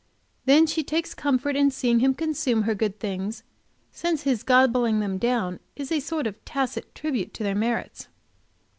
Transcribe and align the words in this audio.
Then 0.45 0.65
she 0.65 0.83
takes 0.83 1.13
comfort 1.13 1.55
in 1.55 1.69
seeing 1.69 1.99
him 1.99 2.15
consume 2.15 2.63
her 2.63 2.73
good 2.73 2.99
things, 2.99 3.43
since 3.91 4.23
his 4.23 4.41
gobbling 4.41 4.99
them 4.99 5.19
down 5.19 5.59
is 5.75 5.91
a 5.91 5.99
sort 5.99 6.25
of 6.25 6.43
tacit 6.43 6.95
tribute 6.95 7.35
to 7.35 7.43
their 7.43 7.53
merits. 7.53 8.07